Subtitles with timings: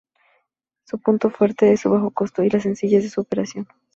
[0.83, 3.67] Su punto fuerte es su bajo costo Y la sencillez de su operación.